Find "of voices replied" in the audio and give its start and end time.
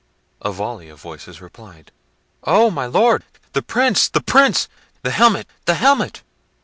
0.89-1.91